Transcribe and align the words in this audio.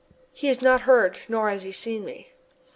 He 0.33 0.47
has 0.47 0.63
not 0.63 0.81
heard, 0.89 1.19
nor 1.29 1.51
has 1.51 1.61
he 1.61 1.71
seen 1.71 2.03
me. 2.05 2.31